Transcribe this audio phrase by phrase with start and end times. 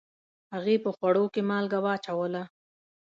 [0.55, 2.43] هغې په خوړو کې مالګه واچوله